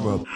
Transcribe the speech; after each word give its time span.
camera 0.00 0.29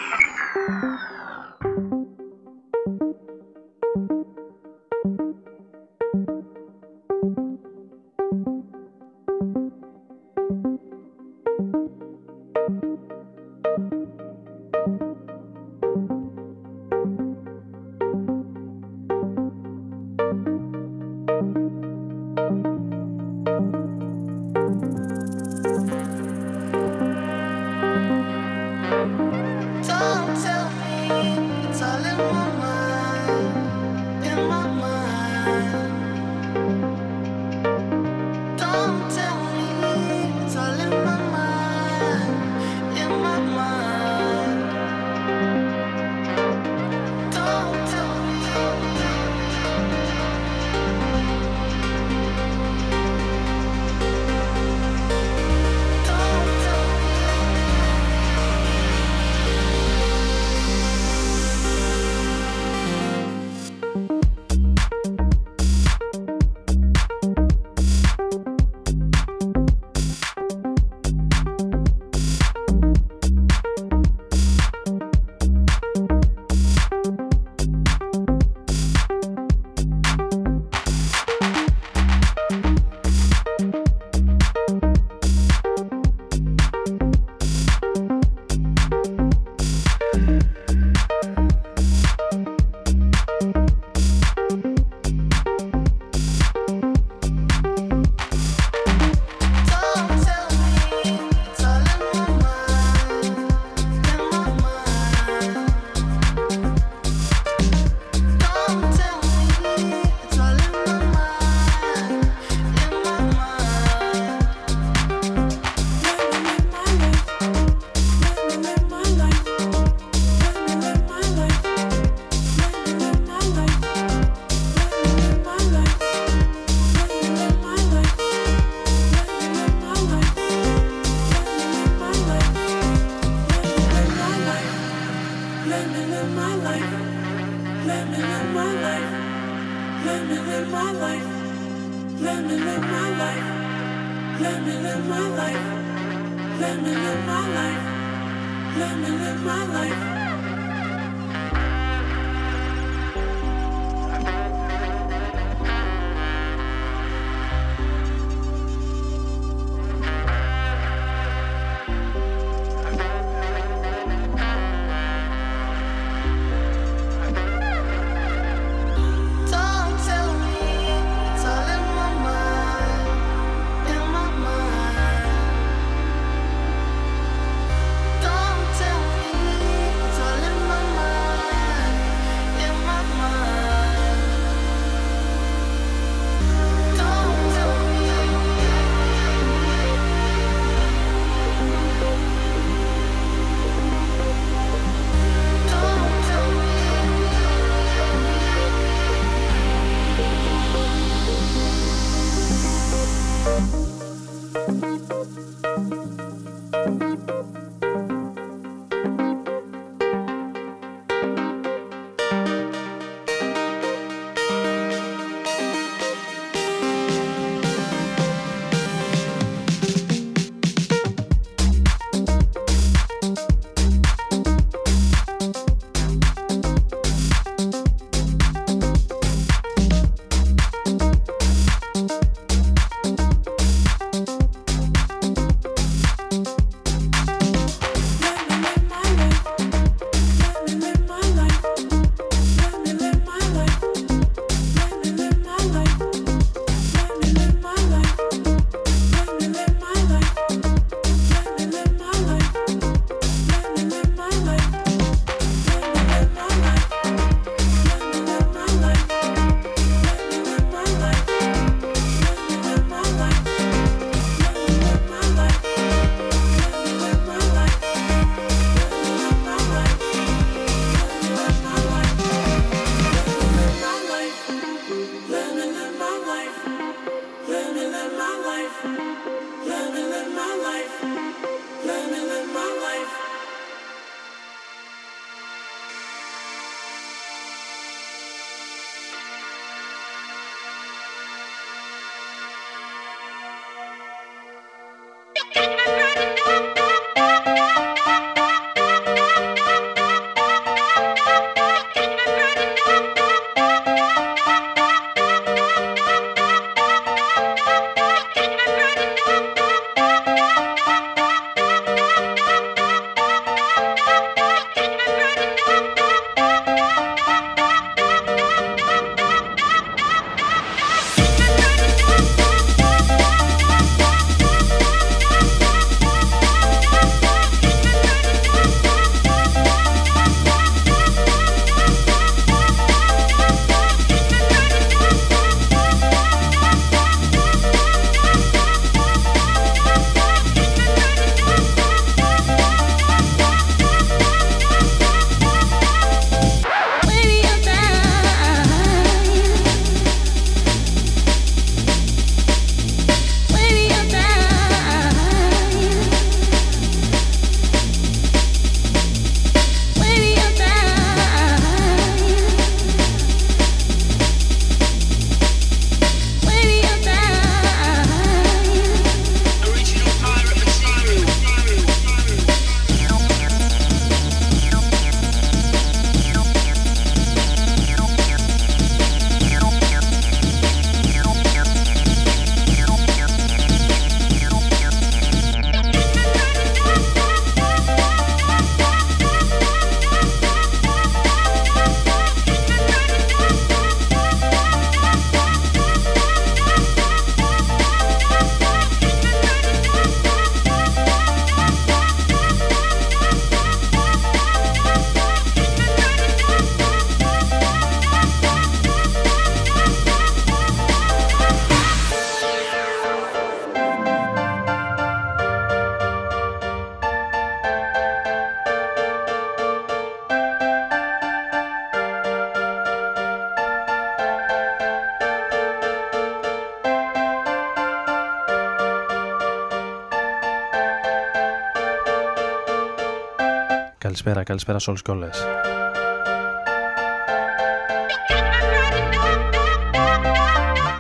Καλησπέρα, 434.15 434.45
καλησπέρα 434.45 434.79
σε 434.79 434.91
όλους 434.91 435.03
και 435.03 435.11
όλες. 435.11 435.45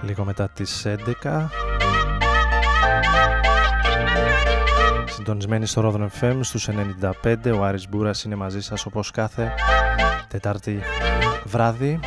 Λίγο 0.02 0.24
μετά 0.24 0.48
τις 0.48 0.86
11 0.86 1.50
Συντονισμένοι 5.06 5.66
στο 5.66 5.80
Ρόδον 5.80 6.10
FM 6.20 6.38
στους 6.40 6.68
95 7.22 7.52
Ο 7.58 7.64
Άρης 7.64 7.88
Μπούρας 7.88 8.24
είναι 8.24 8.34
μαζί 8.34 8.60
σας 8.60 8.86
όπως 8.86 9.10
κάθε 9.10 9.52
Τετάρτη 10.28 10.82
βράδυ 11.44 12.00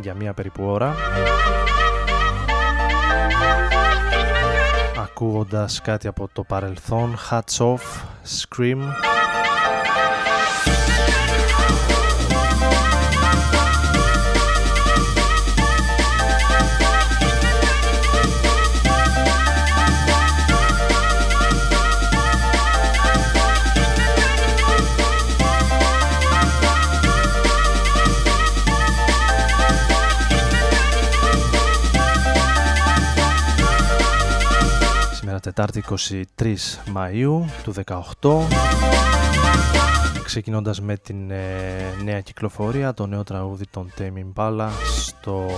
Για 0.00 0.14
μία 0.14 0.32
περίπου 0.32 0.64
ώρα. 0.64 0.94
Ακούγοντας 4.98 5.80
κάτι 5.80 6.08
από 6.08 6.28
το 6.32 6.42
παρελθόν 6.42 7.16
Hats 7.30 7.56
Off, 7.58 8.02
Scream 8.40 8.78
Τετάρτη 35.54 35.82
23 36.38 36.54
Μαΐου 36.94 37.44
του 37.62 37.74
18 38.20 38.30
ξεκινώντας 40.24 40.80
με 40.80 40.96
την 40.96 41.30
ε, 41.30 41.94
νέα 42.04 42.20
κυκλοφορία 42.20 42.94
το 42.94 43.06
νέο 43.06 43.22
τραγούδι 43.22 43.64
των 43.70 43.92
Tame 43.98 44.24
Impala 44.34 44.68
στο 44.96 45.50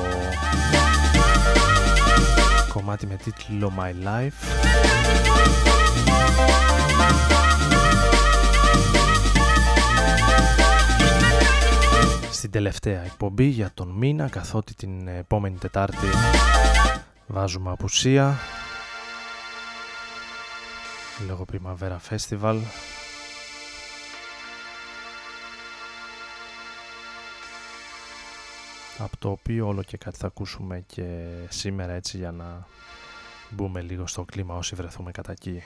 κομμάτι 2.73 3.07
με 3.07 3.17
τίτλο 3.17 3.73
My 3.79 4.07
Life. 4.07 4.33
Στην 12.31 12.51
τελευταία 12.51 13.05
εκπομπή 13.05 13.47
για 13.47 13.71
τον 13.75 13.89
μήνα 13.89 14.29
καθότι 14.29 14.75
την 14.75 15.09
επόμενη 15.09 15.57
Τετάρτη 15.57 16.07
βάζουμε 17.27 17.71
απουσία 17.71 18.39
λόγω 21.21 21.45
Primavera 21.53 21.97
Festival 22.11 22.59
από 28.99 29.17
το 29.19 29.31
οποίο 29.31 29.67
όλο 29.67 29.83
και 29.83 29.97
κάτι 29.97 30.17
θα 30.17 30.27
ακούσουμε 30.27 30.85
και 30.87 31.29
σήμερα 31.49 31.93
έτσι 31.93 32.17
για 32.17 32.31
να 32.33 32.67
μπούμε 33.51 33.81
λίγο 33.81 34.07
στο 34.07 34.25
κλίμα 34.25 34.57
όσοι 34.57 34.75
βρεθούμε 34.75 35.11
κατά 35.11 35.33
εκεί. 35.33 35.63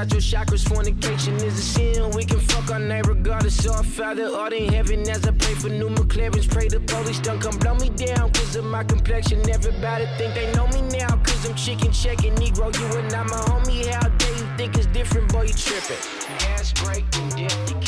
Out 0.00 0.10
your 0.12 0.20
chakras. 0.20 0.66
Fornication 0.66 1.34
is 1.36 1.58
a 1.58 1.62
sin. 1.62 2.10
We 2.10 2.24
can 2.24 2.40
fuck 2.40 2.70
our 2.70 2.78
night 2.78 3.06
regardless. 3.06 3.66
I 3.66 3.82
Father 3.82 4.28
art 4.34 4.52
in 4.52 4.72
heaven 4.72 5.00
as 5.08 5.26
I 5.26 5.32
pray 5.32 5.54
for 5.54 5.68
new 5.68 5.88
McLarens. 5.88 6.50
Pray 6.50 6.68
the 6.68 6.80
police 6.80 7.20
don't 7.20 7.40
come 7.40 7.58
blow 7.58 7.74
me 7.74 7.90
down. 7.90 8.32
Cause 8.32 8.56
of 8.56 8.64
my 8.64 8.82
complexion. 8.84 9.38
Everybody 9.48 10.06
think 10.16 10.34
they 10.34 10.50
know 10.52 10.66
me 10.68 10.80
now. 10.98 11.16
Cause 11.26 11.46
I'm 11.46 11.54
chicken 11.54 11.92
checking. 11.92 12.34
Negro, 12.36 12.66
you 12.78 12.98
and 12.98 13.12
I'm 13.12 13.26
a 13.26 13.40
homie. 13.50 13.86
How 13.86 14.08
dare 14.08 14.36
you 14.38 14.46
think 14.56 14.76
it's 14.76 14.86
different? 14.86 15.30
Boy, 15.32 15.42
you 15.42 15.54
tripping. 15.54 16.02
Gas 16.38 16.72
breaking, 16.72 17.28
dip 17.36 17.79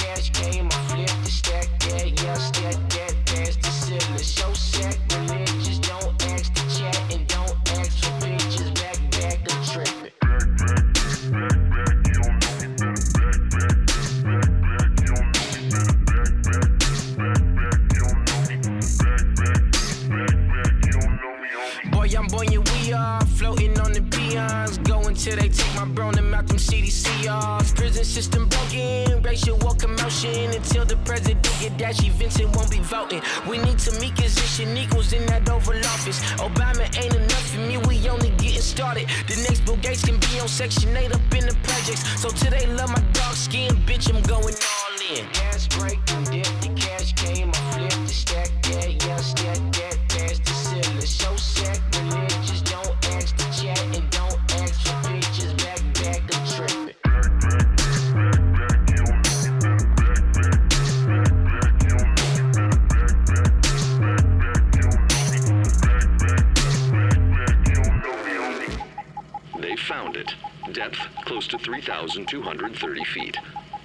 depth 70.72 70.98
close 71.24 71.46
to 71.48 71.58
3,230 71.58 73.04
feet. 73.04 73.36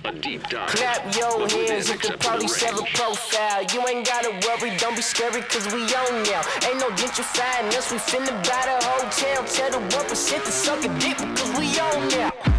A 0.06 0.12
deep 0.12 0.44
dive. 0.44 0.70
Clap 0.70 1.16
your 1.16 1.50
hands 1.50 1.90
if 1.90 2.04
you 2.04 2.16
probably 2.18 2.48
have 2.66 2.80
a 2.80 2.84
profile. 2.94 3.64
You 3.74 3.88
ain't 3.88 4.08
gotta 4.08 4.30
worry, 4.48 4.76
don't 4.78 4.96
be 4.96 5.02
scary, 5.02 5.42
cause 5.42 5.66
we 5.74 5.82
own 5.82 6.24
now. 6.24 6.42
Ain't 6.68 6.80
no 6.80 6.90
gentrifying 6.92 7.68
us, 7.78 7.92
we 7.92 7.98
finna 7.98 8.32
buy 8.48 8.64
the 8.66 8.86
hotel. 8.86 9.44
Tell 9.46 9.72
the 9.72 9.96
1% 9.96 10.46
to 10.46 10.52
suck 10.52 10.86
a 10.86 11.00
dick, 11.00 11.18
cause 11.18 11.52
we 11.58 11.68
own 11.80 12.08
now. 12.10 12.57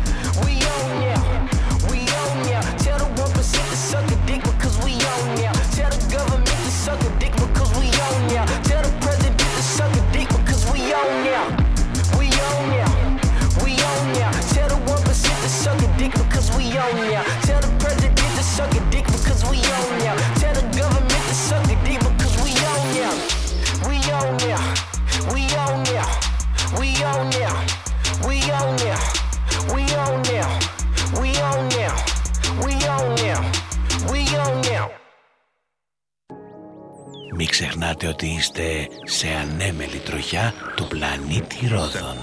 Είπατε 38.00 38.12
ότι 38.12 38.26
είστε 38.26 38.88
σε 39.04 39.28
ανέμελη 39.28 39.98
τροχιά 39.98 40.54
του 40.76 40.86
πλανήτη 40.86 41.66
Ρόδων. 41.66 42.16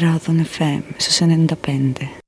Ρόδων 0.00 0.46
FM 0.56 0.82
στους 0.96 1.20
95. 1.20 2.23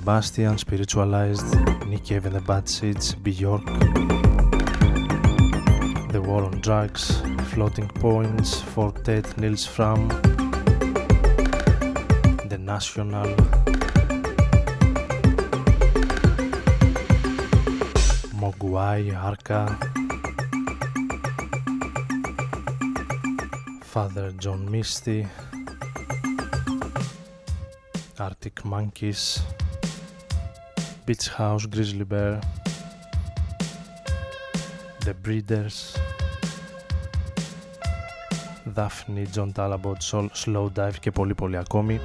Sebastian, 0.00 0.56
Spiritualized, 0.56 1.54
Nick 1.86 2.04
Cave 2.04 2.24
and 2.24 2.34
the 2.34 2.40
Bad 2.40 2.66
Seeds, 2.66 3.14
Bjork, 3.16 3.66
The 6.10 6.22
War 6.24 6.44
on 6.44 6.62
Drugs, 6.62 7.20
Floating 7.52 7.86
Points, 7.86 8.62
Fortet, 8.62 9.36
Nils 9.36 9.66
Fram, 9.66 10.08
The 12.48 12.56
National, 12.58 13.26
Mogwai, 18.40 19.14
Arca, 19.14 19.78
Father 23.82 24.32
John 24.38 24.70
Misty, 24.70 25.26
Arctic 28.18 28.64
Monkeys, 28.64 29.42
Beach 31.10 31.28
House, 31.38 31.66
Grizzly 31.66 32.04
Bear, 32.04 32.38
The 35.04 35.14
Breeders, 35.24 35.96
Daphne, 38.76 39.26
John 39.34 39.50
Talabot, 39.56 39.98
Slow 40.32 40.68
Dive 40.76 40.94
και 41.00 41.10
πολύ 41.10 41.34
πολύ 41.34 41.56
ακόμη. 41.56 42.00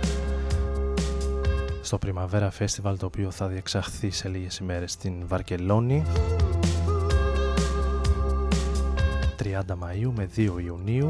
Στο 1.81 1.97
Primavera 2.05 2.49
Festival 2.59 2.95
το 2.97 3.05
οποίο 3.05 3.31
θα 3.31 3.47
διεξαχθεί 3.47 4.11
σε 4.11 4.29
λίγες 4.29 4.57
ημέρες 4.57 4.91
στην 4.91 5.27
Βαρκελόνη. 5.27 6.03
30 9.43 9.59
Μαΐου 9.67 10.11
με 10.15 10.29
2 10.35 10.39
Ιουνίου 10.65 11.09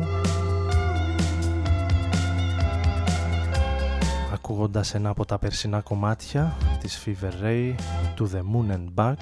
ακούγοντας 4.46 4.94
ένα 4.94 5.10
από 5.10 5.26
τα 5.26 5.38
περσινά 5.38 5.82
κομμάτια 5.82 6.56
της 6.80 7.04
Fever 7.06 7.44
Ray 7.44 7.76
To 8.18 8.22
The 8.22 8.40
Moon 8.40 8.72
and 8.72 8.86
Back. 8.96 9.16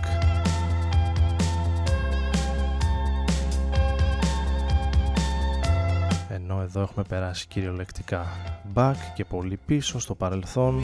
Ενώ 6.30 6.62
εδώ 6.62 6.82
έχουμε 6.82 7.06
περάσει 7.08 7.48
κυριολεκτικά 7.48 8.26
back 8.74 8.96
και 9.16 9.26
πολύ 9.26 9.60
πίσω 9.66 10.00
στο 10.00 10.16
παρελθόν 10.16 10.80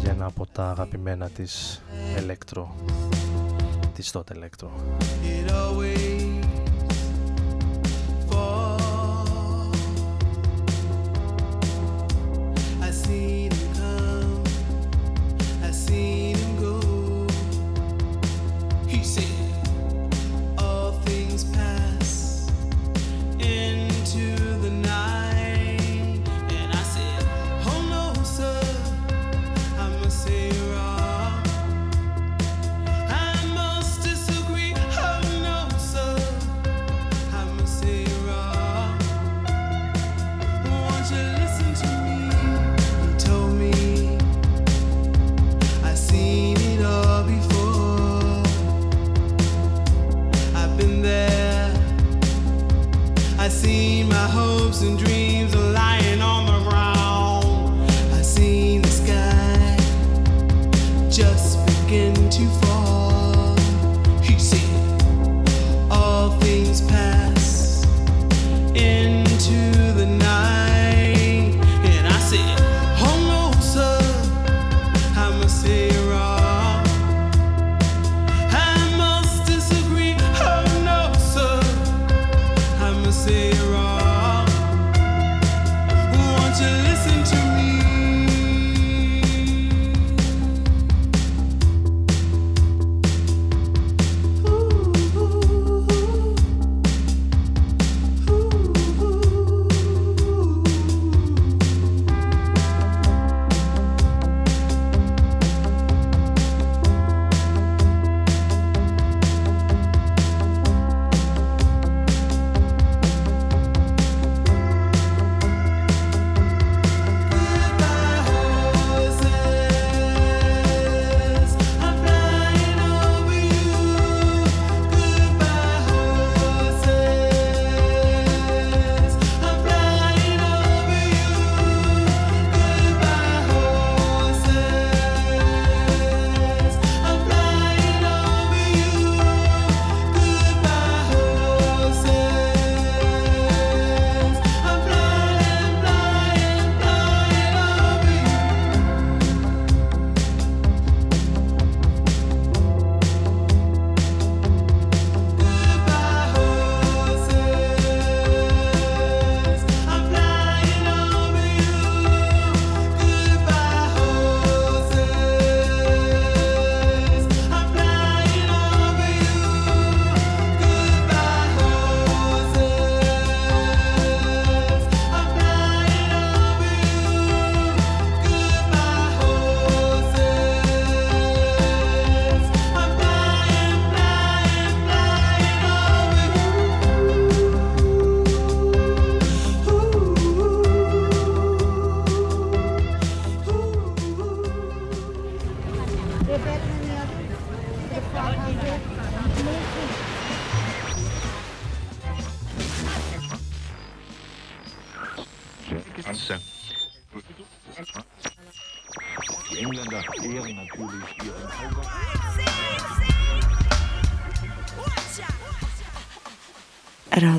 για 0.00 0.10
ένα 0.10 0.26
από 0.26 0.46
τα 0.46 0.70
αγαπημένα 0.70 1.28
της 1.28 1.82
Electro 2.16 2.64
της 3.94 4.10
τότε 4.10 4.34
Electro 4.40 4.68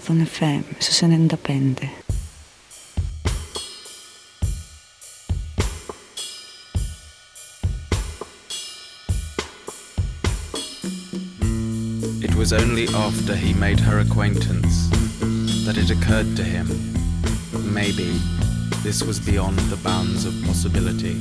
Ράδον 0.01 0.27
FM 0.39 0.63
στους 0.79 1.01
95. 1.01 1.89
It 12.27 12.35
was 12.35 12.53
only 12.53 12.87
after 13.07 13.35
he 13.35 13.53
made 13.67 13.81
her 13.81 13.99
acquaintance 14.07 14.75
that 15.67 15.77
it 15.83 15.91
occurred 15.91 16.31
to 16.37 16.45
him 16.55 16.67
maybe 17.83 18.11
this 18.83 19.03
was 19.03 19.19
beyond 19.21 19.59
the 19.73 19.81
bounds 19.89 20.25
of 20.25 20.33
possibility. 20.49 21.17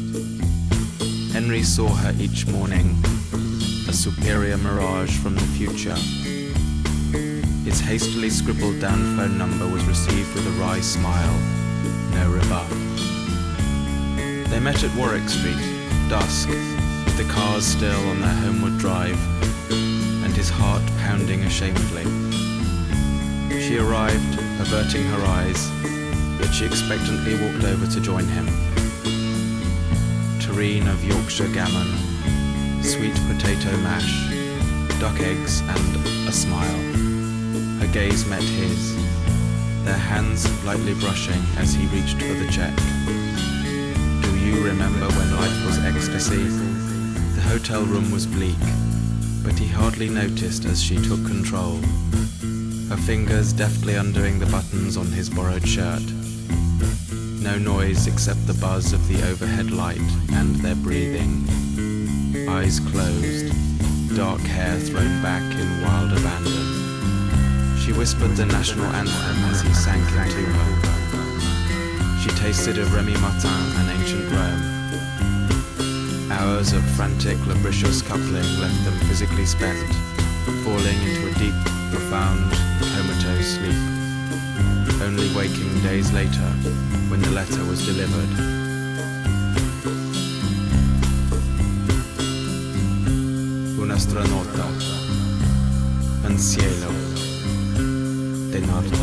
Henry 1.33 1.63
saw 1.63 1.89
her 2.01 2.13
each 2.25 2.41
morning, 2.47 2.88
a 3.91 3.93
superior 4.05 4.57
mirage 4.57 5.15
from 5.17 5.35
the 5.35 5.49
future. 5.57 6.18
his 7.64 7.78
hastily 7.78 8.30
scribbled 8.30 8.80
down 8.80 9.16
phone 9.16 9.36
number 9.36 9.68
was 9.68 9.84
received 9.84 10.34
with 10.34 10.46
a 10.46 10.50
wry 10.60 10.80
smile, 10.80 11.38
no 12.12 12.30
rebuff. 12.30 12.70
They 14.50 14.58
met 14.58 14.82
at 14.82 14.96
Warwick 14.96 15.28
Street, 15.28 15.60
dusk, 16.08 16.48
with 16.48 17.16
the 17.18 17.28
cars 17.30 17.64
still 17.64 18.08
on 18.08 18.20
their 18.20 18.32
homeward 18.32 18.78
drive, 18.78 19.18
and 19.70 20.32
his 20.34 20.48
heart 20.48 20.82
pounding 21.00 21.40
ashamedly. 21.40 22.04
She 23.60 23.78
arrived, 23.78 24.38
averting 24.58 25.04
her 25.04 25.24
eyes, 25.26 25.70
yet 26.40 26.52
she 26.52 26.64
expectantly 26.64 27.34
walked 27.34 27.64
over 27.64 27.86
to 27.86 28.00
join 28.00 28.24
him. 28.24 28.46
Tureen 30.40 30.88
of 30.88 31.04
Yorkshire 31.04 31.52
gammon, 31.52 32.82
sweet 32.82 33.14
potato 33.28 33.76
mash, 33.78 34.30
duck 34.98 35.20
eggs, 35.20 35.60
and 35.60 35.96
a 36.26 36.32
smile. 36.32 36.99
Her 37.80 37.86
gaze 37.92 38.26
met 38.26 38.42
his, 38.42 38.94
their 39.84 39.96
hands 39.96 40.46
lightly 40.64 40.92
brushing 40.94 41.42
as 41.56 41.72
he 41.72 41.86
reached 41.86 42.20
for 42.20 42.34
the 42.34 42.48
check. 42.52 42.76
Do 44.22 44.38
you 44.38 44.62
remember 44.64 45.06
when 45.06 45.34
life 45.34 45.64
was 45.64 45.78
ecstasy? 45.78 46.44
The 47.34 47.40
hotel 47.40 47.82
room 47.84 48.10
was 48.10 48.26
bleak, 48.26 48.60
but 49.42 49.58
he 49.58 49.66
hardly 49.66 50.10
noticed 50.10 50.66
as 50.66 50.82
she 50.82 50.96
took 50.96 51.24
control. 51.24 51.76
Her 52.90 52.98
fingers 52.98 53.52
deftly 53.54 53.94
undoing 53.94 54.38
the 54.38 54.46
buttons 54.46 54.96
on 54.96 55.06
his 55.06 55.30
borrowed 55.30 55.66
shirt. 55.66 56.02
No 57.40 57.56
noise 57.56 58.06
except 58.06 58.46
the 58.46 58.58
buzz 58.60 58.92
of 58.92 59.08
the 59.08 59.26
overhead 59.30 59.70
light 59.70 60.10
and 60.32 60.56
their 60.56 60.74
breathing. 60.74 61.48
Eyes 62.50 62.78
closed, 62.78 63.54
dark 64.14 64.42
hair 64.42 64.78
thrown 64.80 65.22
back 65.22 65.42
in 65.58 65.82
wild 65.82 66.12
abandon. 66.12 66.49
She 67.90 67.98
whispered 67.98 68.37
the 68.37 68.46
national 68.46 68.87
anthem 68.87 69.37
as 69.50 69.62
he 69.62 69.74
sank 69.74 70.07
into 70.12 70.46
her. 70.46 72.20
She 72.22 72.31
tasted 72.38 72.79
of 72.79 72.94
Remy 72.94 73.16
Martin 73.16 73.50
and 73.50 73.90
ancient 73.90 74.31
Rome. 74.31 74.62
Hours 76.31 76.72
of 76.72 76.85
frantic, 76.94 77.37
lubricious 77.48 78.00
coupling 78.00 78.46
left 78.61 78.85
them 78.85 78.94
physically 79.09 79.44
spent, 79.44 79.76
falling 80.62 81.03
into 81.03 81.31
a 81.31 81.35
deep, 81.35 81.55
profound, 81.90 82.53
comatose 82.94 83.59
sleep. 83.59 83.74
Only 85.03 85.26
waking 85.35 85.81
days 85.83 86.12
later 86.12 86.50
when 87.11 87.20
the 87.20 87.31
letter 87.31 87.64
was 87.64 87.85
delivered. 87.85 88.31
Una 93.83 93.94
astronauta, 93.94 94.66
un 96.24 96.38
cielo, 96.38 97.09
de 98.60 98.66
norte. 98.66 98.96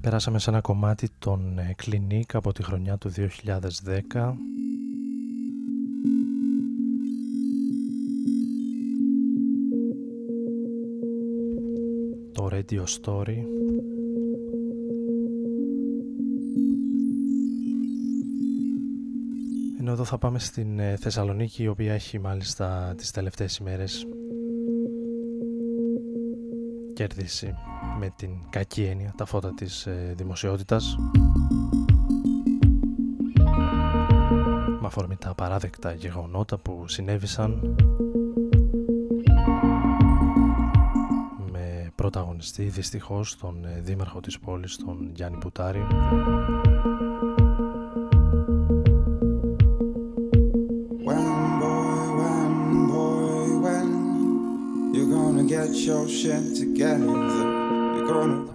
Περάσαμε 0.00 0.38
σε 0.38 0.50
ένα 0.50 0.60
κομμάτι 0.60 1.08
των 1.18 1.58
ε, 1.58 1.74
Clinique 1.84 2.32
από 2.32 2.52
τη 2.52 2.62
χρονιά 2.62 2.96
του 2.98 3.12
2010 3.12 4.32
το 12.32 12.48
Radio 12.52 12.84
Story 13.00 13.36
ενώ 19.78 19.92
εδώ 19.92 20.04
θα 20.04 20.18
πάμε 20.18 20.38
στην 20.38 20.78
ε, 20.78 20.96
Θεσσαλονίκη 20.96 21.62
η 21.62 21.68
οποία 21.68 21.92
έχει 21.92 22.18
μάλιστα 22.18 22.94
τις 22.96 23.10
τελευταίες 23.10 23.56
ημέρες 23.56 24.06
κέρδισει 27.00 27.54
με 27.98 28.12
την 28.16 28.30
κακή 28.50 28.82
έννοια 28.82 29.14
τα 29.16 29.24
φώτα 29.24 29.54
της 29.54 29.86
ε, 29.86 30.14
δημοσιότητας. 30.16 30.96
Με 34.80 34.86
αφορμή 34.86 35.16
τα 35.16 35.30
απαράδεκτα 35.30 35.92
γεγονότα 35.92 36.58
που 36.58 36.84
συνέβησαν 36.88 37.76
με 41.52 41.92
πρωταγωνιστή 41.94 42.62
δυστυχώς 42.62 43.36
τον 43.36 43.64
ε, 43.64 43.80
δήμαρχο 43.80 44.20
της 44.20 44.38
πόλης 44.38 44.76
τον 44.76 45.10
Γιάννη 45.14 45.38
Πουτάρη 45.38 45.86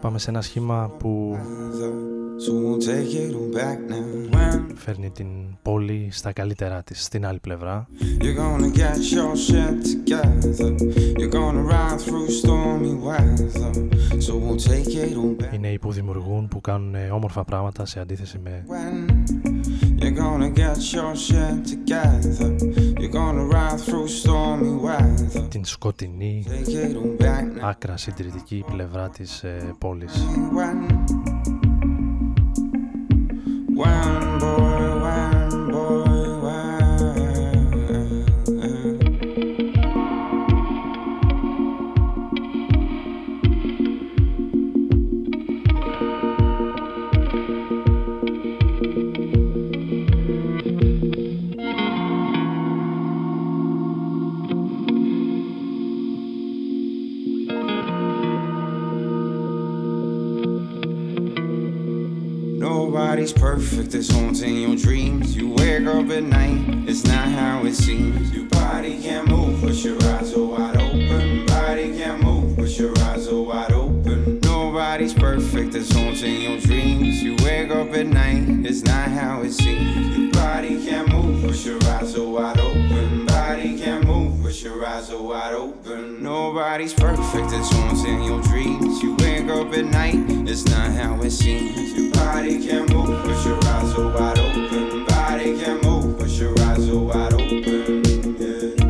πάμε 0.01 0.19
σε 0.19 0.29
ένα 0.29 0.41
σχήμα 0.41 0.91
που 0.99 1.37
so 2.37 2.51
we'll 2.51 2.79
take 2.79 3.13
it 3.13 3.33
all 3.33 3.49
back 3.59 3.79
now. 3.89 4.35
When 4.35 4.61
φέρνει 4.75 5.09
την 5.09 5.27
πόλη 5.61 6.09
στα 6.11 6.31
καλύτερά 6.31 6.83
της 6.83 7.03
στην 7.03 7.25
άλλη 7.25 7.39
πλευρά 7.39 7.87
you're 8.19 8.37
gonna 8.37 8.77
get 8.77 8.97
your 9.15 9.35
shit 9.35 9.77
together, 9.83 10.75
you're 11.17 11.33
gonna 11.39 11.63
ride 11.63 11.99
through 11.99 12.29
stormy 12.41 12.95
weather, 13.07 13.49
so 14.25 14.31
we'll 14.35 14.59
take 14.69 14.87
it 14.87 15.15
all 15.15 15.43
back. 15.43 15.53
οι 15.53 15.59
νέοι 15.59 15.79
που 15.79 15.91
δημιουργούν 15.91 16.47
που 16.47 16.61
κάνουν 16.61 16.95
ε, 16.95 17.09
όμορφα 17.09 17.43
πράγματα 17.43 17.85
σε 17.85 17.99
αντίθεση 17.99 18.39
με 18.43 18.65
When 18.67 19.54
you're 20.04 20.18
gonna 20.24 20.50
get 20.50 20.78
your 20.92 21.14
shit 21.26 21.56
together, 21.72 22.50
you're 23.00 23.14
gonna 23.20 23.44
ride 23.56 23.80
through 23.86 24.08
stormy 24.08 24.74
weather, 24.84 25.48
την 25.48 25.64
σκοτεινή 25.64 26.44
take 26.48 26.68
it 26.68 26.96
all 26.96 27.22
back 27.22 27.42
now. 27.42 27.68
άκρα 27.68 27.96
συντηρητική 27.96 28.64
πλευρά 28.72 29.08
της 29.08 29.42
ε, 29.44 29.74
πόλης 29.78 30.12
When, 30.56 30.78
when, 33.80 34.38
boy, 34.40 34.73
nobody's 86.55 86.93
perfect. 86.93 87.51
It's 87.51 87.73
once 87.75 88.05
in 88.05 88.23
your 88.23 88.41
dreams. 88.41 89.03
You 89.03 89.13
wake 89.17 89.49
up 89.49 89.73
at 89.73 89.85
night, 89.85 90.15
it's 90.47 90.63
not 90.65 90.91
how 90.91 91.21
it 91.21 91.31
seems. 91.31 91.91
Your 91.93 92.11
body 92.11 92.65
can't 92.65 92.89
move, 92.93 93.25
but 93.25 93.45
your 93.45 93.57
eyes 93.65 93.93
are 93.93 94.09
wide 94.09 94.39
open. 94.39 95.05
Body 95.05 95.59
can't 95.59 95.83
move, 95.83 96.17
but 96.17 96.29
your 96.29 96.57
eyes 96.61 96.89
are 96.89 96.97
wide 96.97 97.33
open. 97.33 98.37
Yeah. 98.39 98.84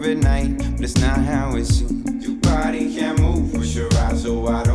but 0.00 0.80
it's 0.80 0.96
not 0.98 1.18
how 1.18 1.56
it's 1.56 1.80
you. 1.80 1.88
Your 2.20 2.36
body 2.36 2.94
can't 2.94 3.18
move, 3.20 3.52
with 3.52 3.74
your 3.74 3.92
eyes 3.94 4.22
so 4.22 4.38
wide. 4.40 4.67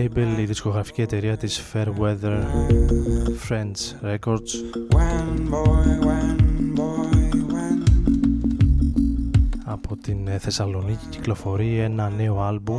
label, 0.00 0.38
η 0.38 0.44
δισκογραφική 0.44 1.02
εταιρεία 1.02 1.36
της 1.36 1.62
Fairweather 1.72 2.42
Friends 3.48 4.04
Records. 4.04 4.50
Από 9.64 9.96
την 9.96 10.28
ε, 10.28 10.38
Θεσσαλονίκη 10.38 11.06
κυκλοφορεί 11.10 11.78
ένα 11.78 12.10
νέο 12.10 12.40
άλμπουμ 12.40 12.78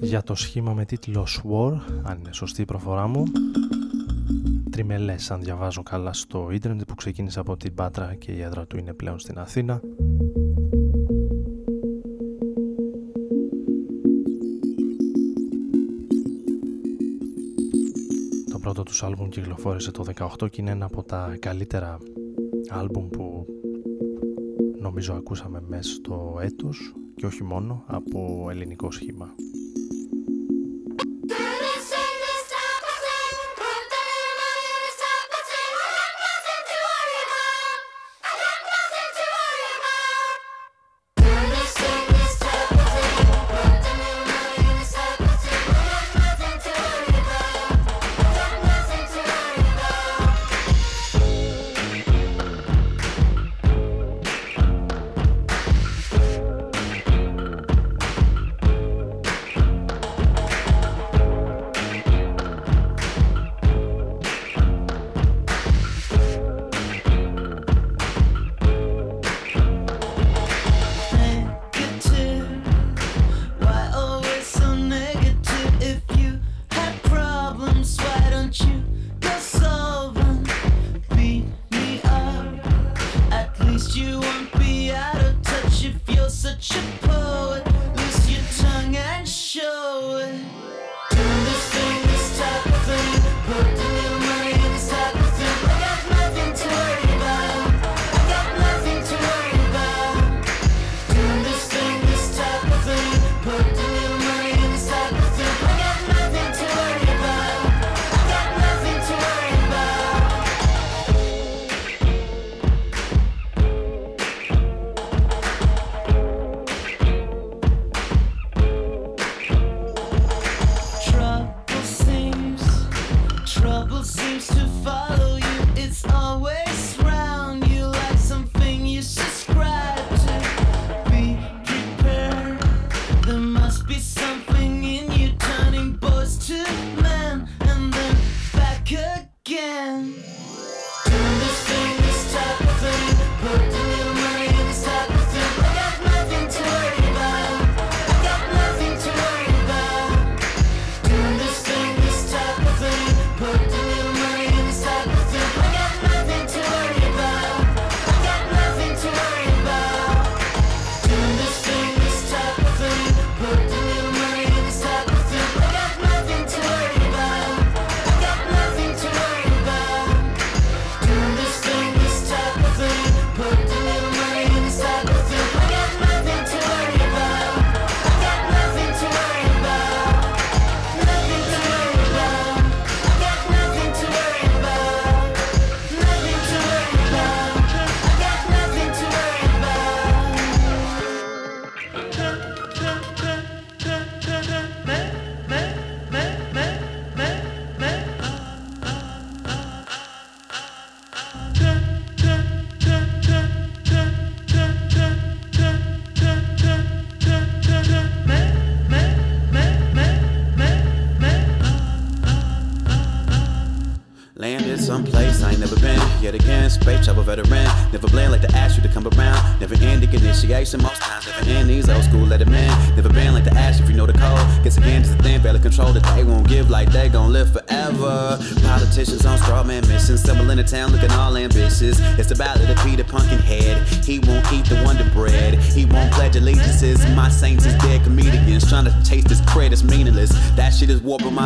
για 0.00 0.22
το 0.22 0.34
σχήμα 0.34 0.72
με 0.72 0.84
τίτλο 0.84 1.26
Swore, 1.28 1.80
αν 2.02 2.18
είναι 2.18 2.32
σωστή 2.32 2.62
η 2.62 2.64
προφορά 2.64 3.06
μου. 3.06 3.24
Τριμελές, 4.70 5.30
αν 5.30 5.40
διαβάζω 5.40 5.82
καλά 5.82 6.12
στο 6.12 6.48
ίντερνετ 6.52 6.84
που 6.86 6.94
ξεκίνησε 6.94 7.40
από 7.40 7.56
την 7.56 7.74
Πάτρα 7.74 8.14
και 8.14 8.32
η 8.32 8.42
έδρα 8.42 8.66
του 8.66 8.78
είναι 8.78 8.92
πλέον 8.92 9.18
στην 9.18 9.38
Αθήνα. 9.38 9.80
τους 18.92 19.02
άλμπουμ 19.02 19.28
κυκλοφόρησε 19.28 19.90
το 19.90 20.04
18 20.40 20.50
και 20.50 20.60
είναι 20.60 20.70
ένα 20.70 20.84
από 20.84 21.02
τα 21.02 21.36
καλύτερα 21.40 21.98
άλμπουμ 22.68 23.08
που 23.08 23.46
νομίζω 24.80 25.14
ακούσαμε 25.14 25.62
μέσα 25.66 25.92
στο 25.92 26.38
έτος 26.42 26.94
και 27.14 27.26
όχι 27.26 27.44
μόνο 27.44 27.84
από 27.86 28.46
ελληνικό 28.50 28.90
σχήμα. 28.90 29.34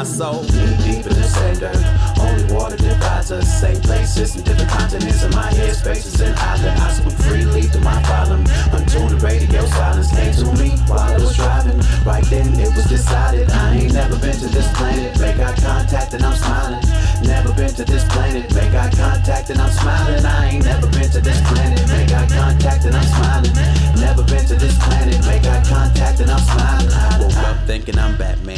Soul. 0.07 0.42
Knee 0.55 0.77
deep 0.87 1.05
in 1.07 1.19
the 1.19 1.27
dirt. 1.59 1.83
Only 2.23 2.47
water 2.55 2.77
divides 2.77 3.33
us. 3.33 3.61
Same 3.61 3.81
places 3.83 4.37
and 4.37 4.45
different 4.45 4.71
continents. 4.71 5.23
In 5.23 5.31
my 5.35 5.53
head 5.53 5.75
spaces 5.75 6.21
and 6.21 6.35
island. 6.38 6.79
I 6.79 6.90
spoke 6.92 7.19
freely 7.27 7.62
through 7.62 7.83
my 7.83 8.01
problem. 8.03 8.47
Until 8.73 9.09
the 9.09 9.19
radio 9.19 9.66
silence 9.66 10.11
came 10.11 10.33
to 10.33 10.47
me 10.62 10.71
while 10.87 11.01
I 11.01 11.19
was 11.19 11.35
driving. 11.35 11.81
Right 12.07 12.25
then 12.31 12.55
it 12.59 12.71
was 12.75 12.87
decided 12.87 13.51
I 13.51 13.77
ain't 13.77 13.92
never 13.92 14.16
been 14.19 14.38
to 14.38 14.49
this 14.49 14.71
planet. 14.79 15.19
Make 15.19 15.38
eye 15.38 15.57
contact 15.59 16.14
and 16.14 16.23
I'm 16.25 16.37
smiling. 16.38 16.83
Never 17.23 17.53
been 17.53 17.75
to 17.75 17.85
this 17.85 18.05
planet. 18.09 18.55
Make 18.55 18.75
eye 18.75 18.92
contact 18.95 19.51
and 19.51 19.61
I'm 19.61 19.73
smiling. 19.73 20.25
I 20.25 20.51
ain't 20.51 20.64
never 20.64 20.87
been 20.87 21.11
to 21.11 21.21
this 21.21 21.40
planet. 21.51 21.83
Make 21.90 22.12
eye 22.12 22.29
contact 22.31 22.85
and 22.85 22.95
I'm 22.95 23.09
smiling. 23.11 23.55
Never 23.99 24.23
been 24.23 24.45
to 24.47 24.55
this 24.55 24.77
planet. 24.79 25.19
Make 25.27 25.45
eye 25.45 25.64
contact 25.66 26.21
and 26.21 26.31
I'm 26.31 26.45
smiling. 26.47 26.90
Woke 27.21 27.37
up 27.42 27.59
thinking 27.66 27.99
I'm 27.99 28.16
Batman. 28.16 28.56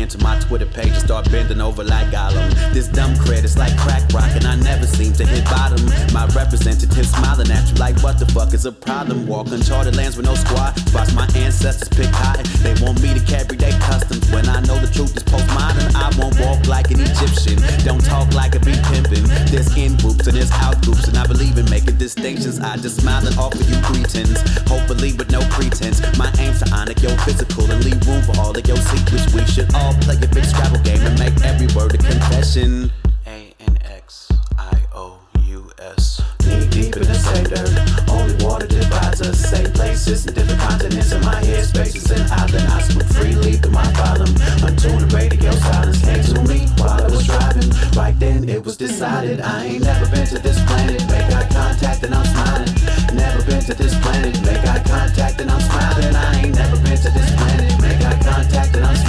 Into 0.00 0.18
my 0.18 0.38
Twitter 0.40 0.66
page 0.66 0.92
and 0.92 1.02
start 1.02 1.30
bending 1.30 1.60
over 1.60 1.82
like 1.84 2.08
Gollum. 2.08 2.50
This 2.72 2.88
dumb 2.88 3.16
credit's 3.16 3.56
like 3.56 3.76
crack 3.76 4.02
rock 4.12 4.30
and 4.34 4.44
I 4.44 4.56
never 4.56 4.86
seem 4.86 5.12
to 5.14 5.26
hit 5.26 5.44
bottom. 5.44 5.84
My 6.12 6.26
representative 6.34 7.06
smiling 7.06 7.50
at 7.50 7.68
you 7.70 7.76
like 7.76 7.98
what 8.02 8.18
the 8.18 8.26
fuck 8.26 8.54
is 8.54 8.66
a 8.66 8.72
problem? 8.72 9.26
Walk 9.26 9.48
uncharted 9.48 9.96
lands 9.96 10.16
with 10.16 10.26
no 10.26 10.34
squad. 10.34 10.78
Watch 10.94 11.12
my 11.14 11.26
ancestors 11.34 11.88
pick 11.88 12.10
cotton. 12.12 12.46
They 12.62 12.74
want 12.84 13.02
me 13.02 13.14
to 13.14 13.20
carry 13.24 13.56
their 13.56 13.76
customs. 13.80 14.30
When 14.30 14.48
I 14.48 14.60
know 14.60 14.78
the 14.78 14.90
truth 14.92 15.16
is 15.16 15.24
postmodern, 15.24 15.94
I 15.94 16.08
won't 16.18 16.38
walk 16.40 16.66
like 16.66 16.90
an 16.90 17.00
Egyptian. 17.00 17.58
Don't 17.84 18.04
talk 18.04 18.32
like 18.34 18.54
a 18.54 18.60
be 18.60 18.72
pimpin'. 18.88 19.26
There's 19.50 19.74
in 19.76 19.96
groups 19.96 20.26
and 20.26 20.36
there's 20.36 20.52
out 20.52 20.80
groups, 20.82 21.08
and 21.08 21.16
I 21.16 21.26
believe 21.26 21.58
in 21.58 21.68
making 21.70 21.96
distinctions. 21.98 22.60
I 22.60 22.76
just 22.76 23.00
smile 23.00 23.26
and 23.26 23.36
offer 23.38 23.62
you 23.64 23.80
greetings. 23.82 24.40
Hopefully 24.68 25.12
with 25.12 25.30
no 25.30 25.40
pretense. 25.50 26.00
My 26.18 26.32
aim's 26.38 26.62
to 26.62 26.74
honor 26.74 26.94
your 27.00 27.16
physical 27.24 27.70
and 27.70 27.84
leave 27.84 28.00
room 28.06 28.22
for 28.22 28.36
all 28.40 28.56
of 28.56 28.66
your 28.66 28.76
secrets. 28.76 29.32
We 29.32 29.44
should 29.46 29.74
all 29.74 29.87
play 30.00 30.16
a 30.16 30.28
big 30.28 30.44
Scrabble 30.44 30.80
game 30.80 31.00
and 31.02 31.18
make 31.18 31.34
every 31.44 31.68
word 31.74 31.94
a 31.94 31.98
confession. 31.98 32.92
A 33.26 33.54
N 33.60 33.78
X 33.84 34.28
I 34.58 34.76
O 34.94 35.18
U 35.46 35.70
S. 35.78 36.20
Knee 36.44 36.68
deep 36.68 36.96
in 36.96 37.02
the 37.02 37.14
same 37.14 37.44
dirt. 37.44 37.72
Only 38.10 38.44
water 38.44 38.66
divides 38.66 39.20
us. 39.22 39.38
Same 39.38 39.72
places 39.72 40.26
and 40.26 40.34
different 40.34 40.60
continents. 40.60 41.12
In 41.12 41.20
my 41.22 41.42
head 41.44 41.64
spaces 41.64 42.10
and 42.10 42.30
island. 42.30 42.66
I 42.68 42.80
spoke 42.82 43.08
freely 43.16 43.52
through 43.54 43.72
my 43.72 43.90
volume. 43.92 44.34
Until 44.62 44.98
the 44.98 45.08
radio 45.14 45.52
silence 45.52 46.00
came 46.04 46.22
to 46.24 46.42
me 46.48 46.66
while 46.78 47.00
I 47.00 47.08
was 47.08 47.26
driving. 47.26 47.70
Right 47.96 48.18
then 48.18 48.48
it 48.48 48.64
was 48.64 48.76
decided 48.76 49.40
I 49.40 49.64
ain't 49.64 49.84
never 49.84 50.06
been 50.10 50.26
to 50.26 50.38
this 50.38 50.62
planet. 50.64 51.00
Make 51.08 51.32
eye 51.32 51.48
contact 51.48 52.02
and 52.04 52.14
I'm 52.14 52.26
smiling. 52.26 52.72
Never 53.14 53.42
been 53.44 53.62
to 53.62 53.74
this 53.74 53.94
planet. 54.00 54.34
Make 54.42 54.64
eye 54.66 54.82
contact 54.84 55.40
and 55.40 55.50
I'm 55.50 55.60
smiling. 55.60 56.14
I 56.14 56.40
ain't 56.42 56.54
never 56.54 56.76
been 56.76 56.96
to 56.96 57.10
this 57.10 57.30
planet. 57.36 57.80
Make 57.80 58.00
eye 58.02 58.20
contact 58.22 58.76
and 58.76 58.84
I'm 58.84 58.96
smiling. 58.96 59.07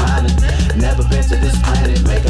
Never 0.90 1.08
been 1.08 1.22
to 1.22 1.36
this 1.36 1.56
planet. 1.62 2.04
Make 2.08 2.26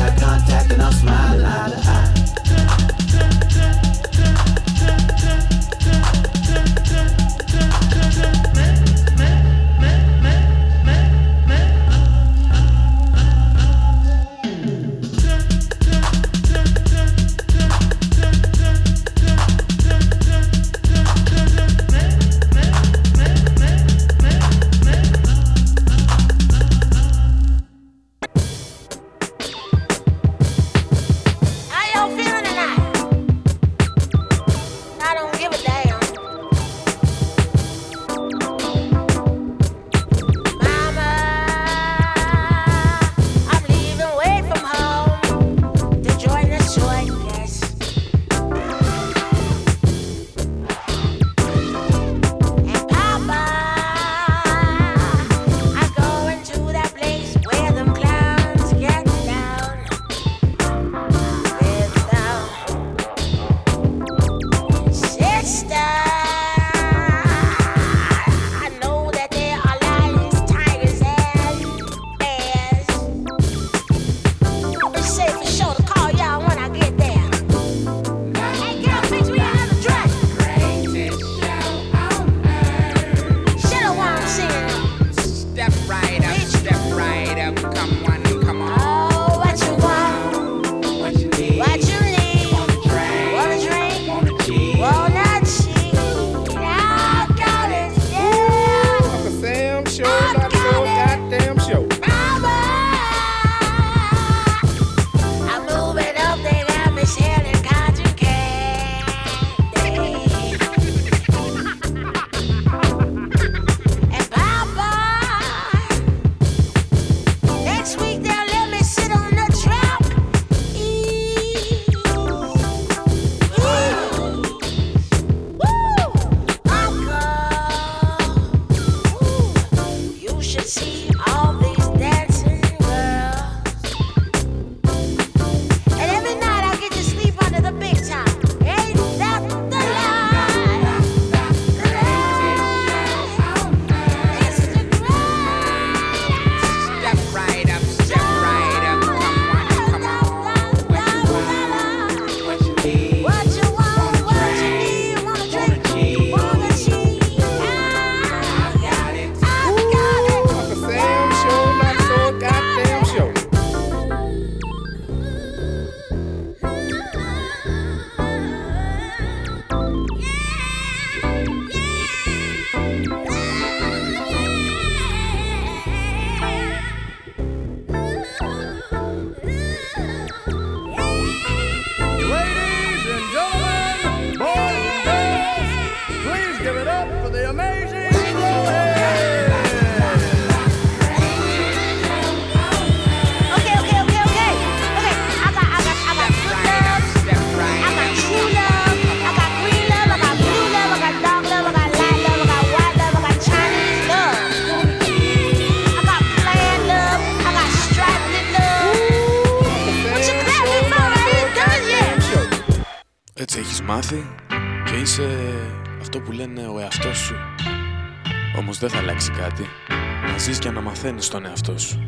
ζεις 221.18 221.30
και 221.30 221.40
να 221.40 221.50
μαθαίνεις 221.50 221.64
τον 221.64 221.72
εαυτό 221.72 221.78
σου. 221.78 222.00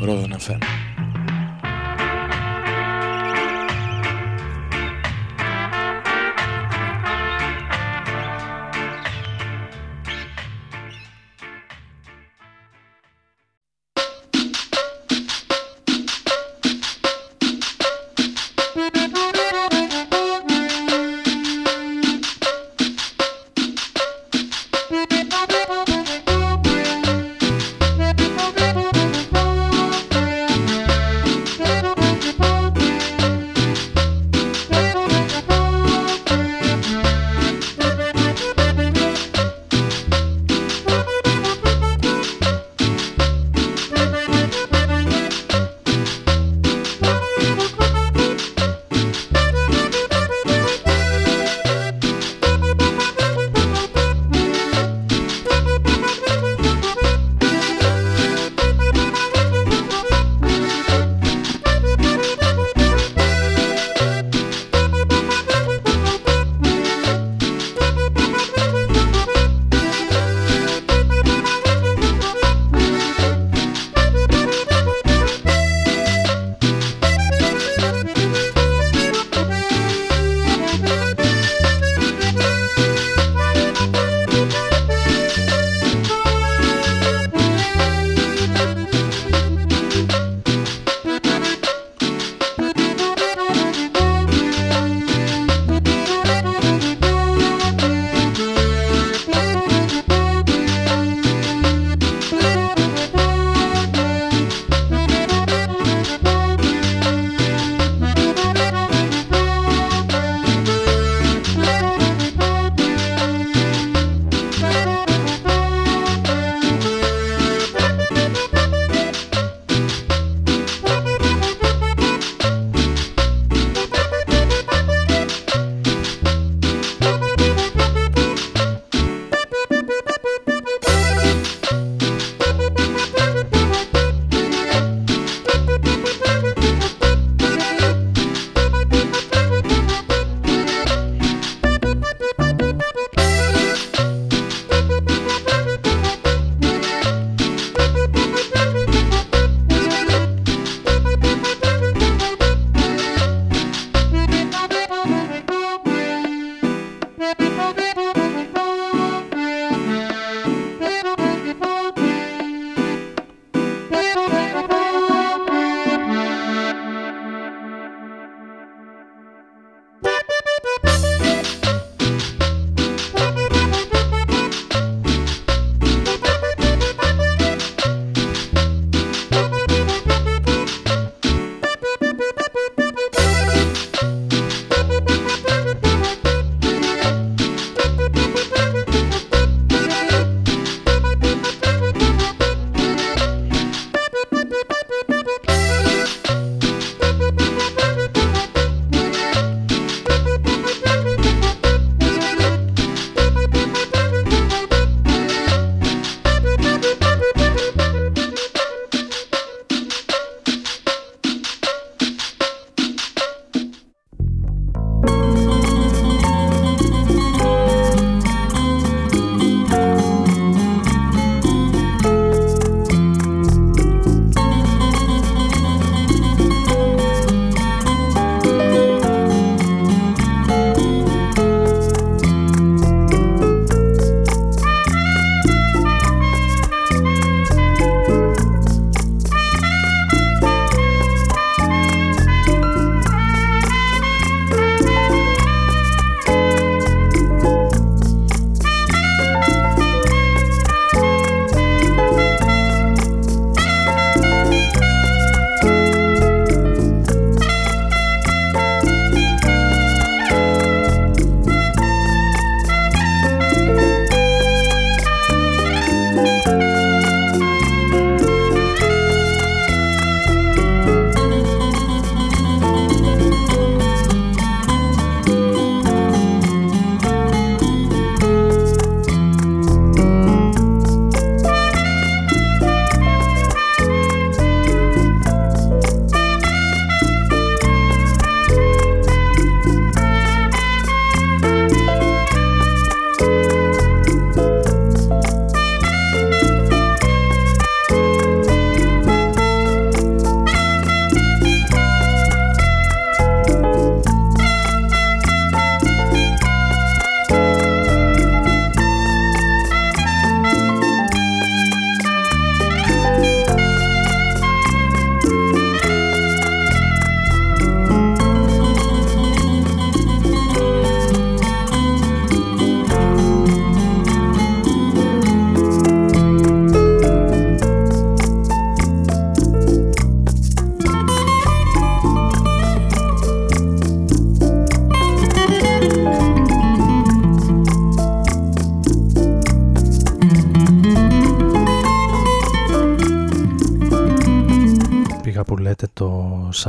Ρόδο 0.00 0.26
να 0.26 0.38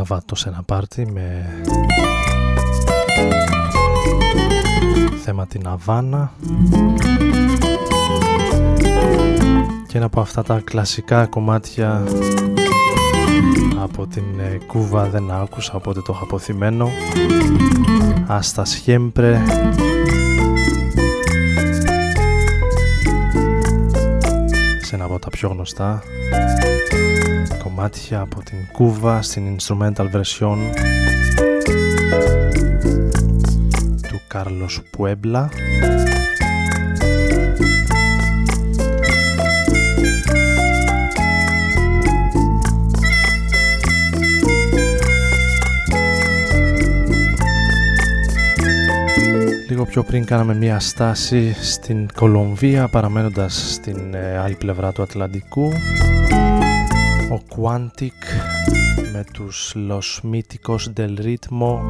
Σαββάτο 0.08 0.36
σε 0.36 0.50
ένα 0.50 0.64
πάρτι 0.64 1.12
με 1.12 1.46
θέμα 5.24 5.48
την 5.48 5.68
Αβάνα. 5.68 6.32
Και 9.88 9.98
ένα 9.98 10.06
από 10.06 10.20
αυτά 10.22 10.44
τα 10.44 10.62
κλασικά 10.64 11.26
κομμάτια 11.26 12.04
από 13.82 14.08
την 14.08 14.24
ε, 14.40 14.58
Κούβα 14.68 15.10
δεν 15.10 15.32
άκουσα 15.32 15.74
οπότε 15.74 16.02
το 16.02 16.12
έχω 16.16 16.24
αποθυμένο. 16.24 16.90
Άστα 18.28 18.64
Siempre 18.66 19.36
σε 24.82 24.96
ένα 24.96 25.04
από 25.04 25.20
τα 25.20 25.30
πιο 25.30 25.50
γνωστά 25.50 26.04
κομμάτια 27.78 28.20
από 28.20 28.44
την 28.44 28.58
Κούβα 28.72 29.22
στην 29.22 29.56
instrumental 29.56 30.12
version 30.12 30.58
του 34.08 34.22
Κάρλος 34.28 34.82
Πουέμπλα 34.92 35.50
Λίγο 49.70 49.86
πιο 49.86 50.04
πριν 50.04 50.26
κάναμε 50.26 50.56
μια 50.56 50.80
στάση 50.80 51.56
στην 51.64 52.08
Κολομβία 52.16 52.88
παραμένοντας 52.88 53.74
στην 53.74 54.14
ε, 54.14 54.38
άλλη 54.38 54.56
πλευρά 54.56 54.92
του 54.92 55.02
Ατλαντικού. 55.02 55.72
ο 56.04 56.07
Quantic 57.57 58.13
με 59.13 59.25
τους 59.33 59.75
Los 59.89 60.21
Míticos 60.23 60.93
del 60.93 61.17
Ritmo 61.17 61.81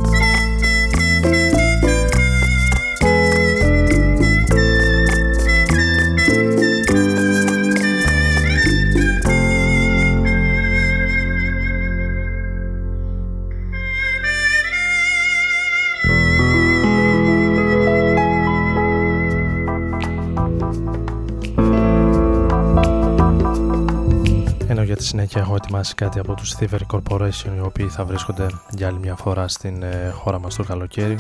Τη 25.28 25.34
συνέχεια 25.34 25.54
έχω 25.54 25.64
ετοιμάσει 25.64 25.96
κάτι 25.96 26.20
από 26.20 26.34
τους 26.34 26.56
Thievery 26.60 26.96
Corporation 26.96 27.56
οι 27.58 27.60
οποίοι 27.62 27.88
θα 27.88 28.06
βρίσκονται 28.06 28.46
για 28.70 28.88
άλλη 28.88 29.00
μια 29.00 29.16
φορά 29.16 29.48
στην 29.48 29.84
ε, 29.84 30.10
χώρα 30.14 30.40
μας 30.40 30.56
το 30.56 30.64
καλοκαίρι. 30.64 31.18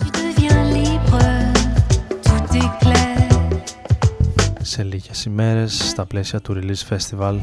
Σε 4.62 4.84
λίγες 4.84 5.26
ημέρες 5.26 5.90
στα 5.90 6.06
πλαίσια 6.06 6.42
του 6.42 6.62
Release 6.62 6.96
Festival 6.96 7.40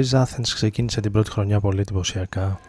Το 0.00 0.06
release 0.06 0.22
Athens 0.22 0.48
ξεκίνησε 0.54 1.00
την 1.00 1.12
πρώτη 1.12 1.30
χρονιά 1.30 1.60
πολύ 1.60 1.80
εντυπωσιακά. 1.80 2.60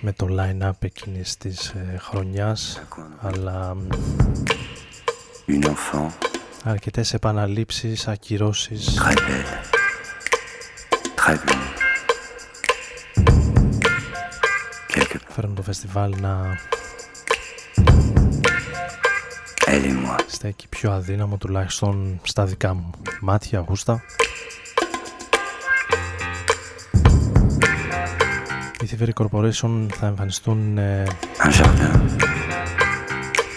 Με 0.00 0.12
το 0.12 0.26
line-up 0.30 0.70
εκείνης 0.78 1.36
της 1.36 1.68
ε, 1.68 1.96
χρονιάς 1.98 2.82
αλλά 3.20 3.76
αρκετές 6.64 7.14
επαναλήψεις, 7.14 8.08
ακυρώσεις. 8.08 9.02
Φέρνουν 15.28 15.54
το 15.54 15.62
φεστιβάλ 15.62 16.14
να 16.20 16.58
στέκει 20.26 20.68
πιο 20.68 20.92
αδύναμο 20.92 21.36
τουλάχιστον 21.36 22.20
στα 22.22 22.44
δικά 22.44 22.74
μου 22.74 22.90
μάτια, 23.24 23.64
γούστα 23.68 24.04
Οι 28.80 28.88
Thievery 28.90 29.24
Corporation 29.24 29.86
θα 29.92 30.06
εμφανιστούν 30.06 30.78
ε, 30.78 31.04
Un 31.44 31.50
jardin 31.50 32.00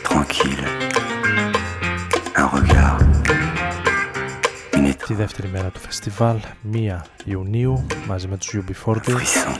tranquille, 0.04 0.68
un 2.38 2.50
regard, 2.58 3.02
une 4.76 4.94
τη 5.08 5.14
δεύτερη 5.14 5.48
μέρα 5.48 5.70
του 5.70 5.80
φεστιβάλ 5.80 6.38
1 6.74 7.00
Ιουνίου 7.26 7.86
μαζί 8.08 8.28
με 8.28 8.38
τους 8.38 8.56
UB40 8.58 8.94
frisson, 8.94 9.56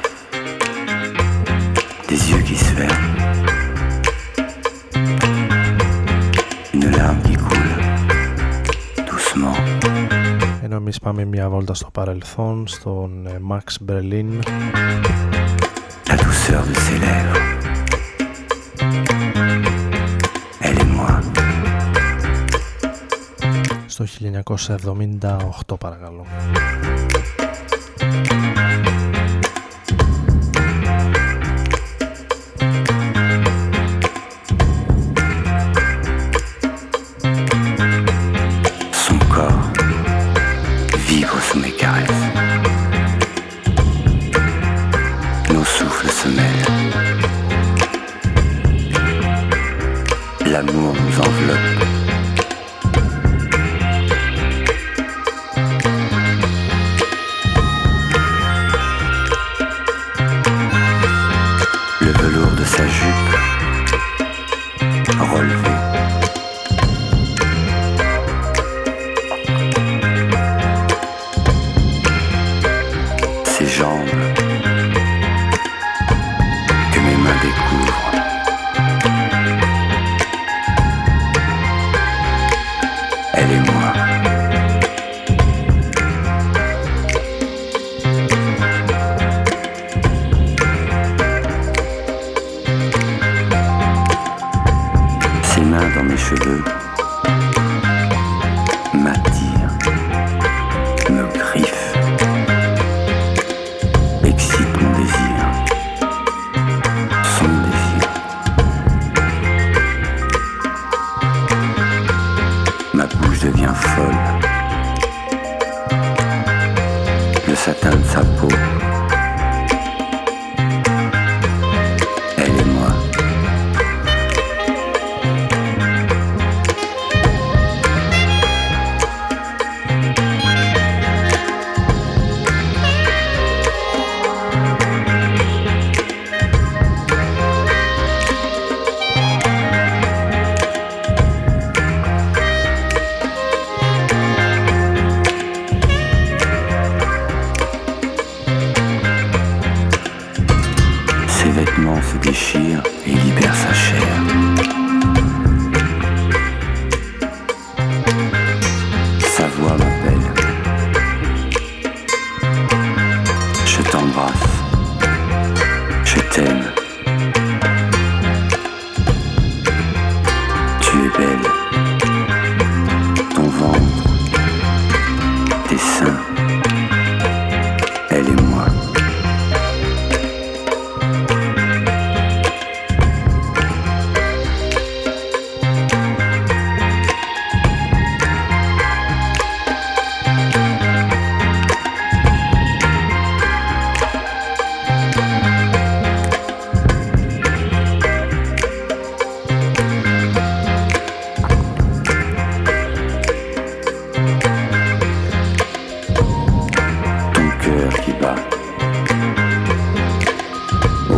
des 2.10 2.22
yeux 2.30 2.42
qui 2.48 2.56
se 2.56 2.72
ferment, 2.78 3.37
εμείς 10.88 11.00
πάμε 11.00 11.26
μια 11.26 11.50
βόλτα 11.50 11.74
στο 11.74 11.90
παρελθόν 11.92 12.68
στον 12.68 13.28
ε, 13.28 13.42
Max 13.50 13.90
Berlin. 13.90 14.40
La 16.10 16.16
douceur 16.24 16.64
de 16.70 16.76
ses 16.86 17.00
lèvres. 17.06 17.40
Elle 20.62 20.80
et 20.80 20.90
moi, 20.96 21.22
στο 23.86 24.04
1978 24.20 25.78
παρακαλώ 25.80 26.26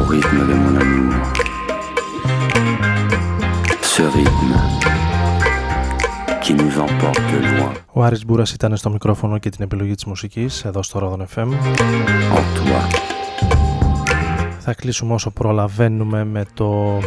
rythme 0.10 0.42
de 0.50 0.56
mon 0.64 0.76
amour. 0.84 1.14
Ce 3.94 4.04
rythme 4.18 4.54
qui 6.44 6.54
nous 6.54 6.74
emporte 6.86 7.32
loin. 7.58 7.74
Ο 7.94 8.04
Άρης 8.04 8.26
Μπούρας 8.26 8.52
ήταν 8.52 8.78
στο 8.78 8.90
μικρόφωνο 8.90 9.38
και 9.38 9.50
την 9.50 9.64
επιλογή 9.64 9.96
της 9.96 10.06
μουσικής 10.06 10.66
εδώ 10.66 10.84
στο 10.84 11.00
Rodon 11.00 11.36
FM 11.36 11.48
en 11.48 12.46
toi. 12.58 13.00
Θα 14.60 14.74
κλείσουμε 14.74 15.14
όσο 15.14 15.32
προλαβαίνουμε 15.32 16.24
με 16.24 16.46
το 16.54 17.00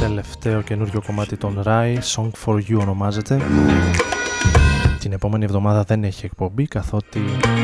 τελευταίο 0.00 0.62
καινούριο 0.62 1.02
κομμάτι 1.06 1.36
των 1.36 1.62
Rai. 1.64 1.94
Song 2.14 2.30
for 2.44 2.54
You 2.54 2.78
ονομάζεται 2.80 3.40
Την 5.02 5.12
επόμενη 5.12 5.44
εβδομάδα 5.44 5.82
δεν 5.82 6.04
έχει 6.04 6.24
εκπομπή 6.24 6.66
καθότι 6.66 7.20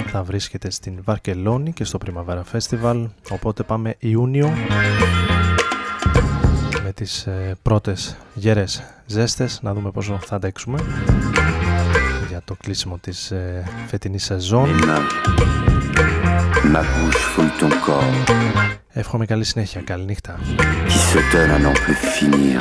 θα 0.07 0.22
βρίσκεται 0.22 0.70
στην 0.70 1.01
Βαρκελόνη 1.05 1.72
και 1.72 1.84
στο 1.84 1.99
Primavera 2.07 2.43
Festival 2.53 3.07
οπότε 3.30 3.62
πάμε 3.62 3.97
Ιούνιο 3.99 4.53
με 6.84 6.93
τις 6.93 7.26
ε, 7.26 7.57
πρώτες 7.62 8.16
γέρες 8.34 8.82
ζέστες 9.07 9.61
να 9.62 9.74
δούμε 9.74 9.91
πόσο 9.91 10.18
θα 10.24 10.36
αντέξουμε 10.36 10.78
για 12.28 12.43
το 12.45 12.55
κλείσιμο 12.55 12.99
της 12.99 13.30
ε, 13.30 13.64
φετινής 13.86 14.24
σεζόν. 14.24 14.68
Ma 16.74 16.80
bouche 16.80 17.22
foule 17.32 17.53
ton 17.61 17.72
corps. 17.84 18.34
Εύχομαι 18.89 19.26
καλή 19.26 19.45
συνέχεια, 19.45 19.80
καλή 19.80 20.05
νύχτα. 20.05 20.39
Qui 20.89 20.99
se 21.11 21.18
donne 21.32 21.51
à 21.51 21.59
n'en 21.64 21.74
plus 21.82 21.99
finir. 22.16 22.61